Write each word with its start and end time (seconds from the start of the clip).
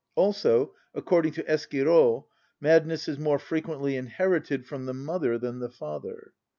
Also, 0.15 0.73
according 0.95 1.31
to 1.33 1.43
Esquirol, 1.43 2.25
madness 2.59 3.07
is 3.07 3.19
more 3.19 3.37
frequently 3.37 3.95
inherited 3.95 4.65
from 4.65 4.87
the 4.87 4.95
mother 4.95 5.37
than 5.37 5.59
the 5.59 5.69
father. 5.69 6.33